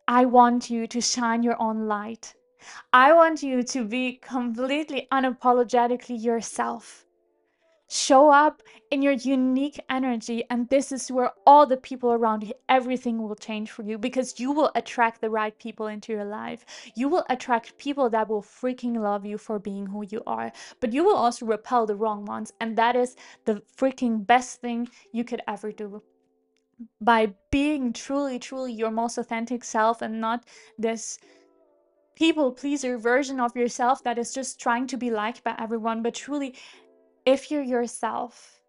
I 0.07 0.25
want 0.25 0.69
you 0.69 0.87
to 0.87 1.01
shine 1.01 1.43
your 1.43 1.61
own 1.61 1.87
light. 1.87 2.33
I 2.93 3.13
want 3.13 3.41
you 3.41 3.63
to 3.63 3.83
be 3.83 4.17
completely 4.17 5.07
unapologetically 5.11 6.21
yourself 6.21 7.05
show 7.91 8.29
up 8.31 8.63
in 8.89 9.01
your 9.01 9.11
unique 9.11 9.77
energy 9.89 10.45
and 10.49 10.69
this 10.69 10.93
is 10.93 11.11
where 11.11 11.31
all 11.45 11.65
the 11.65 11.75
people 11.75 12.13
around 12.13 12.41
you 12.41 12.53
everything 12.69 13.21
will 13.21 13.35
change 13.35 13.69
for 13.69 13.83
you 13.83 13.97
because 13.97 14.39
you 14.39 14.53
will 14.53 14.71
attract 14.75 15.19
the 15.19 15.29
right 15.29 15.59
people 15.59 15.87
into 15.87 16.13
your 16.13 16.23
life. 16.23 16.65
You 16.95 17.09
will 17.09 17.25
attract 17.29 17.77
people 17.77 18.09
that 18.11 18.29
will 18.29 18.41
freaking 18.41 18.97
love 18.97 19.25
you 19.25 19.37
for 19.37 19.59
being 19.59 19.85
who 19.87 20.05
you 20.09 20.23
are. 20.25 20.53
But 20.79 20.93
you 20.93 21.03
will 21.03 21.17
also 21.17 21.45
repel 21.45 21.85
the 21.85 21.97
wrong 21.97 22.23
ones 22.23 22.53
and 22.61 22.77
that 22.77 22.95
is 22.95 23.17
the 23.43 23.61
freaking 23.77 24.25
best 24.25 24.61
thing 24.61 24.87
you 25.11 25.25
could 25.25 25.41
ever 25.45 25.73
do. 25.73 26.01
By 27.01 27.33
being 27.51 27.91
truly 27.91 28.39
truly 28.39 28.71
your 28.71 28.91
most 28.91 29.17
authentic 29.17 29.65
self 29.65 30.01
and 30.01 30.21
not 30.21 30.45
this 30.77 31.19
people 32.15 32.51
pleaser 32.51 32.97
version 32.97 33.39
of 33.39 33.55
yourself 33.55 34.03
that 34.03 34.17
is 34.17 34.33
just 34.33 34.59
trying 34.59 34.85
to 34.85 34.97
be 34.97 35.09
liked 35.09 35.43
by 35.43 35.55
everyone 35.57 36.01
but 36.03 36.13
truly 36.13 36.53
if 37.25 37.51
you're 37.51 37.63
yourself, 37.63 38.61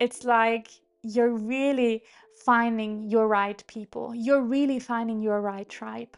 it's 0.00 0.24
like 0.24 0.68
you're 1.02 1.34
really 1.34 2.02
finding 2.44 3.08
your 3.08 3.28
right 3.28 3.62
people. 3.66 4.14
You're 4.14 4.42
really 4.42 4.78
finding 4.78 5.22
your 5.22 5.40
right 5.40 5.68
tribe. 5.68 6.16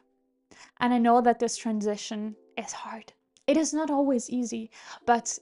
And 0.80 0.94
I 0.94 0.98
know 0.98 1.20
that 1.20 1.38
this 1.38 1.56
transition 1.56 2.36
is 2.56 2.72
hard. 2.72 3.12
It 3.46 3.56
is 3.56 3.74
not 3.74 3.90
always 3.90 4.30
easy, 4.30 4.70
but 5.04 5.38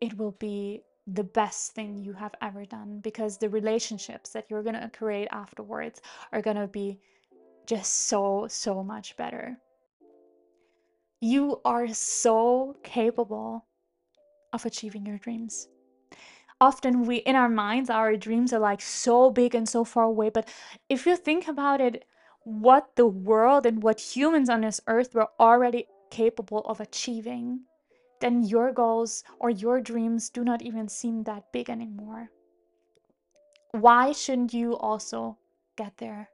it 0.00 0.16
will 0.16 0.32
be 0.32 0.82
the 1.06 1.24
best 1.24 1.74
thing 1.74 1.96
you 1.96 2.12
have 2.12 2.34
ever 2.40 2.64
done 2.64 3.00
because 3.00 3.36
the 3.36 3.48
relationships 3.48 4.30
that 4.30 4.46
you're 4.48 4.62
going 4.62 4.80
to 4.80 4.90
create 4.96 5.28
afterwards 5.32 6.00
are 6.32 6.42
going 6.42 6.56
to 6.56 6.68
be 6.68 7.00
just 7.66 8.06
so, 8.08 8.46
so 8.48 8.82
much 8.84 9.16
better. 9.16 9.58
You 11.20 11.60
are 11.64 11.88
so 11.88 12.76
capable 12.82 13.66
of 14.52 14.66
achieving 14.66 15.06
your 15.06 15.18
dreams. 15.18 15.68
Often 16.60 17.06
we 17.06 17.16
in 17.16 17.34
our 17.34 17.48
minds 17.48 17.90
our 17.90 18.16
dreams 18.16 18.52
are 18.52 18.60
like 18.60 18.80
so 18.80 19.30
big 19.30 19.54
and 19.54 19.68
so 19.68 19.82
far 19.84 20.04
away 20.04 20.30
but 20.30 20.48
if 20.88 21.06
you 21.06 21.16
think 21.16 21.48
about 21.48 21.80
it 21.80 22.04
what 22.44 22.94
the 22.94 23.06
world 23.06 23.66
and 23.66 23.82
what 23.82 23.98
humans 23.98 24.48
on 24.48 24.60
this 24.60 24.80
earth 24.86 25.14
were 25.14 25.28
already 25.40 25.86
capable 26.10 26.60
of 26.60 26.80
achieving 26.80 27.62
then 28.22 28.44
your 28.44 28.72
goals 28.72 29.24
or 29.40 29.50
your 29.50 29.80
dreams 29.80 30.30
do 30.30 30.44
not 30.44 30.62
even 30.62 30.88
seem 30.88 31.24
that 31.24 31.52
big 31.52 31.68
anymore. 31.68 32.30
Why 33.72 34.12
shouldn't 34.12 34.54
you 34.54 34.76
also 34.76 35.38
get 35.76 35.96
there? 35.96 36.30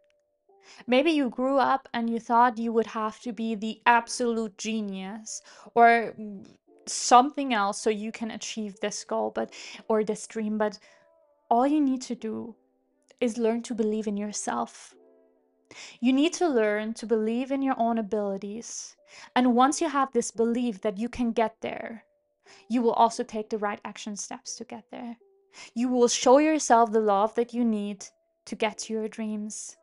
Maybe 0.86 1.12
you 1.12 1.30
grew 1.30 1.56
up 1.56 1.88
and 1.94 2.10
you 2.10 2.20
thought 2.20 2.58
you 2.58 2.72
would 2.74 2.88
have 2.88 3.20
to 3.20 3.32
be 3.32 3.54
the 3.54 3.80
absolute 3.86 4.58
genius 4.58 5.40
or 5.74 6.14
something 6.88 7.54
else 7.54 7.80
so 7.80 7.90
you 7.90 8.12
can 8.12 8.30
achieve 8.30 8.78
this 8.80 9.04
goal 9.04 9.30
but 9.34 9.52
or 9.88 10.04
this 10.04 10.26
dream 10.26 10.58
but 10.58 10.78
all 11.50 11.66
you 11.66 11.80
need 11.80 12.02
to 12.02 12.14
do 12.14 12.54
is 13.20 13.38
learn 13.38 13.62
to 13.62 13.74
believe 13.74 14.06
in 14.06 14.16
yourself. 14.16 14.94
You 16.00 16.12
need 16.12 16.34
to 16.34 16.48
learn 16.48 16.94
to 16.94 17.06
believe 17.06 17.50
in 17.50 17.62
your 17.62 17.74
own 17.78 17.98
abilities 17.98 18.96
and 19.34 19.54
once 19.54 19.80
you 19.80 19.88
have 19.88 20.12
this 20.12 20.30
belief 20.30 20.80
that 20.82 20.98
you 20.98 21.08
can 21.08 21.32
get 21.32 21.56
there 21.60 22.04
you 22.68 22.82
will 22.82 22.92
also 22.92 23.22
take 23.22 23.48
the 23.50 23.58
right 23.58 23.80
action 23.84 24.16
steps 24.16 24.56
to 24.56 24.64
get 24.64 24.84
there. 24.90 25.16
You 25.74 25.88
will 25.88 26.08
show 26.08 26.38
yourself 26.38 26.92
the 26.92 27.00
love 27.00 27.34
that 27.34 27.54
you 27.54 27.64
need 27.64 28.06
to 28.44 28.54
get 28.54 28.78
to 28.78 28.92
your 28.92 29.08
dreams 29.08 29.76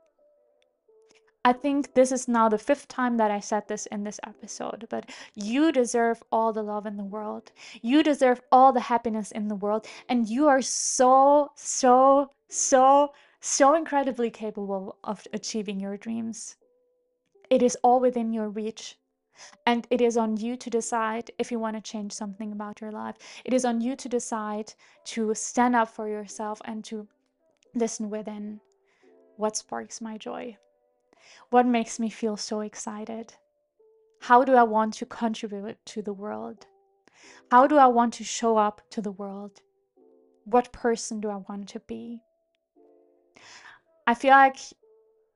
I 1.46 1.54
think 1.54 1.94
this 1.94 2.12
is 2.12 2.28
now 2.28 2.50
the 2.50 2.58
fifth 2.58 2.88
time 2.88 3.18
that 3.18 3.30
I 3.30 3.40
said 3.40 3.68
this 3.68 3.86
in 3.86 4.04
this 4.04 4.20
episode, 4.26 4.88
but 4.90 5.12
you 5.36 5.72
deserve 5.72 6.24
all 6.32 6.52
the 6.52 6.64
love 6.64 6.88
in 6.88 6.98
the 6.98 7.04
world. 7.04 7.52
You 7.84 8.02
deserve 8.02 8.42
all 8.52 8.74
the 8.74 8.80
happiness 8.80 9.32
in 9.32 9.48
the 9.48 9.54
world. 9.54 9.86
And 10.10 10.28
you 10.28 10.48
are 10.48 10.64
so, 10.64 11.52
so, 11.54 12.32
so, 12.50 13.14
so 13.42 13.76
incredibly 13.76 14.32
capable 14.32 14.98
of 15.04 15.28
achieving 15.34 15.80
your 15.80 15.98
dreams. 15.98 16.56
It 17.52 17.62
is 17.62 17.78
all 17.84 18.00
within 18.00 18.34
your 18.34 18.50
reach. 18.50 18.98
And 19.68 19.86
it 19.92 20.02
is 20.02 20.18
on 20.18 20.38
you 20.38 20.58
to 20.58 20.70
decide 20.72 21.30
if 21.38 21.52
you 21.52 21.60
want 21.60 21.76
to 21.76 21.92
change 21.92 22.12
something 22.12 22.54
about 22.54 22.82
your 22.82 22.92
life. 22.92 23.18
It 23.44 23.54
is 23.54 23.66
on 23.66 23.82
you 23.82 23.96
to 23.98 24.10
decide 24.10 24.74
to 25.14 25.36
stand 25.36 25.76
up 25.76 25.90
for 25.90 26.08
yourself 26.08 26.60
and 26.66 26.84
to 26.86 27.08
listen 27.76 28.10
within 28.10 28.62
what 29.38 29.56
sparks 29.56 30.02
my 30.02 30.18
joy. 30.18 30.58
What 31.50 31.66
makes 31.66 32.00
me 32.00 32.10
feel 32.10 32.38
so 32.38 32.62
excited? 32.62 33.34
How 34.22 34.44
do 34.44 34.56
I 34.56 34.64
want 34.64 34.94
to 34.96 35.06
contribute 35.06 35.78
to 35.86 36.02
the 36.02 36.14
world? 36.14 36.66
How 37.52 37.68
do 37.68 37.78
I 37.78 37.88
want 37.88 38.14
to 38.16 38.24
show 38.24 38.58
up 38.58 38.82
to 38.92 39.02
the 39.02 39.12
world? 39.12 39.62
What 40.46 40.72
person 40.72 41.20
do 41.20 41.30
I 41.30 41.38
want 41.48 41.70
to 41.70 41.80
be? 41.80 42.22
I 44.08 44.14
feel 44.14 44.32
like 44.32 44.58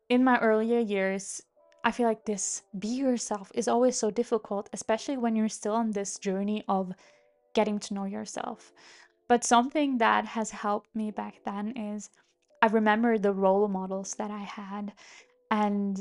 in 0.10 0.24
my 0.24 0.39
earlier 0.39 0.79
years, 0.79 1.41
I 1.84 1.91
feel 1.91 2.08
like 2.08 2.25
this 2.25 2.63
be 2.77 2.89
yourself 2.89 3.51
is 3.55 3.67
always 3.67 3.98
so 3.98 4.12
difficult, 4.12 4.69
especially 4.74 5.17
when 5.17 5.36
you're 5.36 5.50
still 5.50 5.75
on 5.75 5.91
this 5.91 6.19
journey 6.19 6.63
of 6.67 6.93
getting 7.53 7.79
to 7.79 7.93
know 7.93 8.05
yourself. 8.05 8.74
But 9.27 9.43
something 9.43 10.00
that 10.00 10.25
has 10.25 10.51
helped 10.51 10.96
me 10.96 11.12
back 11.12 11.41
then 11.46 11.77
is 11.77 12.10
I 12.62 12.67
remember 12.67 13.17
the 13.17 13.34
role 13.34 13.67
models 13.67 14.15
that 14.15 14.31
I 14.31 14.39
had. 14.39 14.93
And 15.51 16.00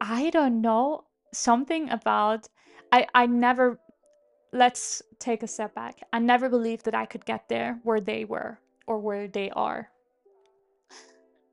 I 0.00 0.30
don't 0.30 0.60
know, 0.60 1.04
something 1.32 1.90
about 1.90 2.48
I 2.92 3.06
I 3.14 3.26
never 3.26 3.78
let's 4.52 5.02
take 5.18 5.42
a 5.42 5.46
step 5.46 5.74
back. 5.74 6.00
I 6.12 6.18
never 6.18 6.48
believed 6.48 6.84
that 6.86 6.94
I 6.94 7.06
could 7.06 7.26
get 7.26 7.48
there 7.48 7.80
where 7.82 8.00
they 8.00 8.24
were 8.24 8.58
or 8.86 8.98
where 8.98 9.28
they 9.28 9.50
are. 9.50 9.90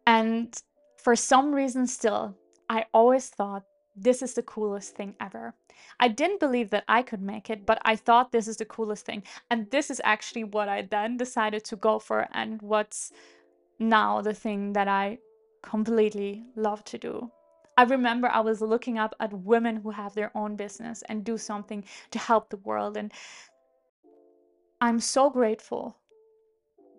And 0.08 0.56
for 0.98 1.16
some 1.16 1.54
reason 1.54 1.88
still, 1.88 2.36
I 2.70 2.86
always 2.94 3.30
thought 3.30 3.64
this 3.96 4.22
is 4.22 4.34
the 4.34 4.44
coolest 4.44 4.96
thing 4.96 5.16
ever. 5.20 5.54
I 6.00 6.08
didn't 6.08 6.40
believe 6.40 6.70
that 6.70 6.84
I 6.88 7.02
could 7.02 7.22
make 7.22 7.50
it, 7.50 7.66
but 7.66 7.80
I 7.84 7.96
thought 7.96 8.32
this 8.32 8.48
is 8.48 8.58
the 8.58 8.66
coolest 8.66 9.06
thing. 9.06 9.24
And 9.50 9.70
this 9.72 9.90
is 9.90 10.02
actually 10.04 10.44
what 10.44 10.70
I 10.70 10.84
then 10.84 11.18
decided 11.18 11.64
to 11.66 11.76
go 11.76 12.00
for 12.00 12.28
and 12.34 12.62
what's 12.62 13.12
now 13.80 14.22
the 14.22 14.34
thing 14.34 14.74
that 14.74 14.88
I 14.88 15.20
completely 15.66 16.46
love 16.56 16.84
to 16.86 16.98
do. 16.98 17.32
I 17.78 17.84
remember 17.84 18.30
I 18.30 18.40
was 18.40 18.62
looking 18.62 18.98
up 18.98 19.14
at 19.20 19.34
women 19.34 19.76
who 19.76 19.90
have 19.90 20.14
their 20.14 20.32
own 20.36 20.56
business 20.56 21.04
and 21.10 21.26
do 21.26 21.38
something 21.38 21.84
to 22.12 22.20
help 22.20 22.50
the 22.50 22.58
world. 22.58 22.96
And 22.96 23.12
I'm 24.80 25.00
so 25.00 25.30
grateful 25.30 25.98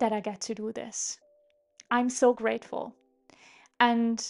that 0.00 0.12
I 0.12 0.20
get 0.20 0.40
to 0.42 0.54
do 0.54 0.72
this. 0.72 1.18
I'm 1.90 2.10
so 2.10 2.34
grateful. 2.34 2.94
And 3.80 4.22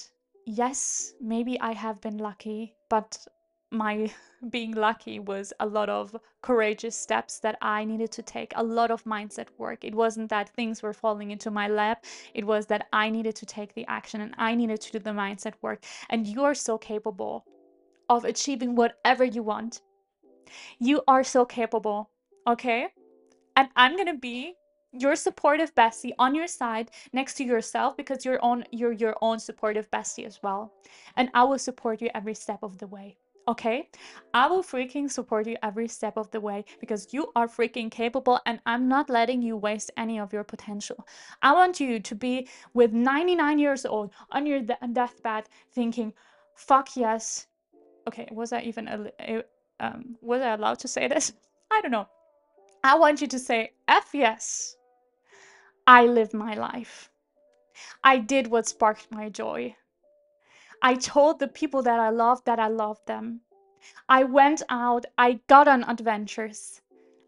yes, 0.44 1.14
maybe 1.20 1.58
I 1.60 1.72
have 1.72 2.00
been 2.00 2.18
lucky, 2.18 2.76
but 2.88 3.26
my 3.70 4.10
being 4.50 4.72
lucky 4.72 5.18
was 5.18 5.52
a 5.60 5.66
lot 5.66 5.88
of 5.88 6.14
courageous 6.42 6.96
steps 6.96 7.38
that 7.40 7.56
I 7.62 7.84
needed 7.84 8.12
to 8.12 8.22
take, 8.22 8.52
a 8.54 8.62
lot 8.62 8.90
of 8.90 9.04
mindset 9.04 9.48
work. 9.58 9.84
It 9.84 9.94
wasn't 9.94 10.30
that 10.30 10.50
things 10.50 10.82
were 10.82 10.92
falling 10.92 11.30
into 11.30 11.50
my 11.50 11.68
lap, 11.68 12.04
it 12.34 12.44
was 12.44 12.66
that 12.66 12.86
I 12.92 13.10
needed 13.10 13.34
to 13.36 13.46
take 13.46 13.74
the 13.74 13.86
action 13.86 14.20
and 14.20 14.34
I 14.38 14.54
needed 14.54 14.80
to 14.82 14.92
do 14.92 14.98
the 14.98 15.10
mindset 15.10 15.54
work. 15.62 15.84
And 16.10 16.26
you 16.26 16.44
are 16.44 16.54
so 16.54 16.78
capable 16.78 17.44
of 18.08 18.24
achieving 18.24 18.76
whatever 18.76 19.24
you 19.24 19.42
want. 19.42 19.80
You 20.78 21.02
are 21.08 21.24
so 21.24 21.44
capable, 21.44 22.10
okay? 22.46 22.88
And 23.56 23.68
I'm 23.74 23.96
gonna 23.96 24.14
be 24.14 24.54
your 24.92 25.16
supportive 25.16 25.74
bestie 25.74 26.12
on 26.18 26.34
your 26.34 26.46
side 26.46 26.90
next 27.12 27.34
to 27.34 27.44
yourself 27.44 27.96
because 27.96 28.24
you're 28.24 28.42
on 28.42 28.64
you're 28.70 28.92
your 28.92 29.14
own 29.20 29.38
supportive 29.38 29.90
bestie 29.90 30.24
as 30.24 30.42
well 30.42 30.72
and 31.16 31.28
i 31.34 31.44
will 31.44 31.58
support 31.58 32.00
you 32.00 32.08
every 32.14 32.34
step 32.34 32.62
of 32.62 32.78
the 32.78 32.86
way 32.86 33.16
okay 33.48 33.88
i 34.34 34.46
will 34.46 34.62
freaking 34.62 35.10
support 35.10 35.46
you 35.46 35.56
every 35.62 35.88
step 35.88 36.16
of 36.16 36.30
the 36.30 36.40
way 36.40 36.64
because 36.80 37.12
you 37.12 37.30
are 37.36 37.46
freaking 37.46 37.90
capable 37.90 38.40
and 38.46 38.60
i'm 38.66 38.88
not 38.88 39.08
letting 39.08 39.40
you 39.42 39.56
waste 39.56 39.90
any 39.96 40.18
of 40.18 40.32
your 40.32 40.44
potential 40.44 41.06
i 41.42 41.52
want 41.52 41.78
you 41.80 42.00
to 42.00 42.14
be 42.14 42.48
with 42.74 42.92
99 42.92 43.58
years 43.58 43.86
old 43.86 44.12
on 44.32 44.46
your 44.46 44.60
de- 44.60 44.78
deathbed 44.92 45.44
thinking 45.72 46.12
fuck 46.54 46.96
yes 46.96 47.46
okay 48.08 48.28
was 48.32 48.52
i 48.52 48.60
even 48.60 48.88
um 49.80 50.16
was 50.20 50.42
i 50.42 50.54
allowed 50.54 50.78
to 50.78 50.88
say 50.88 51.06
this 51.06 51.32
i 51.70 51.80
don't 51.80 51.92
know 51.92 52.08
I 52.86 52.94
want 52.94 53.20
you 53.20 53.26
to 53.26 53.38
say, 53.40 53.72
F 53.88 54.10
yes. 54.14 54.76
I 55.88 56.06
lived 56.06 56.34
my 56.34 56.54
life. 56.54 57.10
I 58.04 58.18
did 58.18 58.46
what 58.46 58.68
sparked 58.68 59.10
my 59.10 59.28
joy. 59.28 59.74
I 60.80 60.94
told 60.94 61.40
the 61.40 61.48
people 61.48 61.82
that 61.82 61.98
I 61.98 62.10
loved 62.10 62.46
that 62.46 62.60
I 62.60 62.68
loved 62.68 63.08
them. 63.08 63.40
I 64.08 64.24
went 64.24 64.62
out, 64.68 65.06
I 65.18 65.40
got 65.46 65.68
on 65.68 65.84
adventures, 65.84 66.80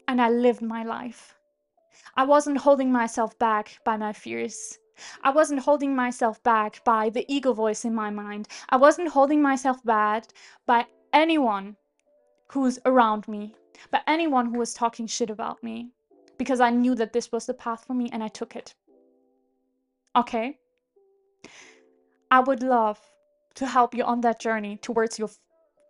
and 0.07 0.21
I 0.21 0.29
lived 0.29 0.61
my 0.61 0.83
life. 0.83 1.35
I 2.15 2.25
wasn't 2.25 2.57
holding 2.57 2.91
myself 2.91 3.37
back 3.39 3.79
by 3.83 3.97
my 3.97 4.13
fears. 4.13 4.77
I 5.23 5.31
wasn't 5.31 5.61
holding 5.61 5.95
myself 5.95 6.41
back 6.43 6.83
by 6.83 7.09
the 7.09 7.25
ego 7.33 7.53
voice 7.53 7.85
in 7.85 7.95
my 7.95 8.09
mind. 8.09 8.47
I 8.69 8.77
wasn't 8.77 9.09
holding 9.09 9.41
myself 9.41 9.83
back 9.83 10.25
by 10.65 10.85
anyone 11.13 11.77
who's 12.47 12.79
around 12.85 13.27
me 13.27 13.55
but 13.91 14.03
anyone 14.07 14.47
who 14.47 14.59
was 14.59 14.73
talking 14.73 15.07
shit 15.07 15.29
about 15.29 15.61
me 15.63 15.89
because 16.37 16.59
I 16.59 16.69
knew 16.69 16.95
that 16.95 17.13
this 17.13 17.31
was 17.31 17.45
the 17.45 17.53
path 17.53 17.85
for 17.85 17.93
me 17.93 18.09
and 18.11 18.23
I 18.23 18.27
took 18.27 18.55
it. 18.55 18.73
Okay? 20.15 20.57
I 22.31 22.39
would 22.39 22.63
love 22.63 22.99
to 23.55 23.65
help 23.65 23.95
you 23.95 24.03
on 24.03 24.21
that 24.21 24.39
journey 24.39 24.77
towards 24.77 25.19
your 25.19 25.29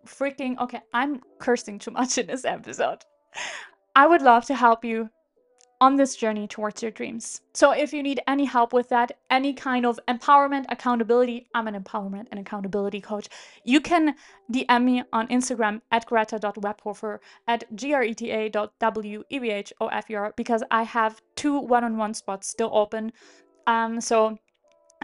freaking. 0.05 0.57
Okay, 0.59 0.81
I'm 0.93 1.21
cursing 1.39 1.79
too 1.79 1.91
much 1.91 2.17
in 2.17 2.27
this 2.27 2.45
episode. 2.45 2.99
I 3.95 4.07
would 4.07 4.21
love 4.21 4.45
to 4.45 4.55
help 4.55 4.85
you 4.85 5.09
on 5.81 5.95
this 5.95 6.15
journey 6.15 6.47
towards 6.47 6.81
your 6.81 6.89
dreams. 6.91 7.41
So 7.53 7.71
if 7.71 7.93
you 7.93 8.03
need 8.03 8.19
any 8.27 8.45
help 8.45 8.73
with 8.73 8.89
that, 8.89 9.13
any 9.29 9.53
kind 9.53 9.85
of 9.85 9.97
empowerment, 10.07 10.65
accountability, 10.69 11.47
I'm 11.53 11.67
an 11.67 11.81
empowerment 11.81 12.27
and 12.31 12.39
accountability 12.39 12.99
coach. 12.99 13.29
You 13.63 13.79
can 13.79 14.15
DM 14.51 14.83
me 14.83 15.03
on 15.13 15.27
Instagram 15.29 15.81
at 15.91 16.05
greta.webhofer 16.05 17.19
at 17.47 17.63
greta.webhofer 17.75 20.35
because 20.35 20.63
I 20.69 20.83
have 20.83 21.21
two 21.35 21.59
one-on-one 21.59 22.13
spots 22.13 22.47
still 22.47 22.71
open. 22.73 23.13
Um, 23.67 24.01
so 24.01 24.37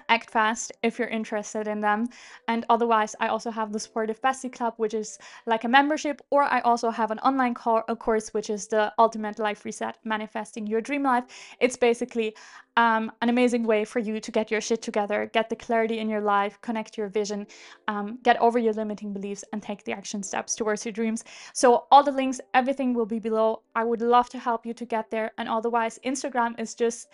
act 0.10 0.30
fast 0.30 0.72
if 0.84 1.00
you're 1.00 1.08
interested 1.08 1.68
in 1.68 1.82
them. 1.82 2.08
And 2.48 2.66
otherwise, 2.70 3.16
I 3.20 3.28
also 3.28 3.52
have 3.52 3.72
the 3.72 3.80
Supportive 3.80 4.22
Bestie 4.22 4.52
Club, 4.52 4.74
which 4.78 4.94
is 4.94 5.18
like 5.46 5.64
a 5.64 5.68
membership, 5.68 6.22
or 6.30 6.44
I 6.44 6.62
also 6.62 6.90
have 6.90 7.12
an 7.12 7.20
online 7.20 7.54
course, 7.54 8.34
which 8.34 8.50
is 8.50 8.68
the 8.68 8.94
Ultimate 9.00 9.40
Life 9.40 9.66
Reset 9.66 9.98
Manifesting 10.04 10.68
Your 10.68 10.82
Dream 10.82 11.04
Life. 11.04 11.26
It's 11.60 11.78
basically 11.78 12.36
um, 12.78 13.12
an 13.22 13.30
amazing 13.30 13.64
way 13.64 13.86
for 13.86 14.00
you 14.00 14.20
to 14.20 14.32
get 14.32 14.52
your 14.52 14.62
shit 14.62 14.82
together, 14.82 15.30
get 15.34 15.50
the 15.50 15.56
clarity 15.56 16.00
in 16.00 16.10
your 16.10 16.22
life, 16.22 16.60
connect 16.62 16.98
your 16.98 17.08
vision, 17.08 17.48
um, 17.88 18.20
get 18.24 18.40
over 18.42 18.60
your 18.60 18.74
limiting 18.74 19.14
beliefs, 19.14 19.44
and 19.54 19.64
take 19.64 19.84
the 19.86 19.94
action 19.94 20.22
steps 20.22 20.56
towards 20.56 20.86
your 20.86 20.92
dreams. 20.92 21.24
So, 21.54 21.86
all 21.92 22.04
the 22.04 22.12
links, 22.12 22.42
everything 22.54 22.94
will 22.94 23.06
be 23.06 23.20
below. 23.20 23.62
I 23.76 23.84
would 23.84 24.02
love 24.02 24.30
to 24.30 24.40
help 24.40 24.66
you 24.66 24.74
to 24.74 24.86
get 24.86 25.10
there. 25.10 25.32
And 25.38 25.48
otherwise, 25.48 26.00
Instagram 26.06 26.60
is 26.60 26.76
just 26.76 27.08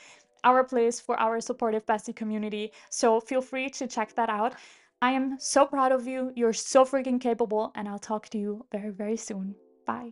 our 0.44 0.64
place 0.64 1.00
for 1.00 1.20
our 1.20 1.42
supportive 1.42 1.86
bestie 1.86 2.16
community. 2.16 2.72
So 2.90 3.20
feel 3.20 3.42
free 3.42 3.70
to 3.72 3.88
check 3.88 4.16
that 4.16 4.30
out. 4.30 4.56
I 5.02 5.12
am 5.12 5.38
so 5.40 5.66
proud 5.66 5.92
of 5.92 6.08
you. 6.08 6.32
You're 6.36 6.54
so 6.54 6.86
freaking 6.86 7.20
capable, 7.20 7.72
and 7.76 7.88
I'll 7.88 8.00
talk 8.00 8.30
to 8.30 8.38
you 8.38 8.66
very, 8.72 8.92
very 8.92 9.18
soon. 9.18 9.56
Bye. 9.86 10.12